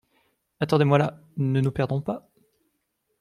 [0.59, 1.19] Attendez-moi là!…
[1.37, 2.27] ne nous perdons pas!